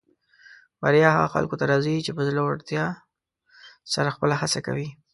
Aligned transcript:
بریا 0.81 1.09
هغه 1.15 1.27
خلکو 1.35 1.55
ته 1.59 1.65
راځي 1.71 1.95
چې 2.05 2.11
په 2.17 2.21
زړۀ 2.27 2.41
ورتیا 2.45 2.85
سره 3.93 4.13
خپله 4.15 4.35
هڅه 4.41 4.59
کوي. 4.67 4.89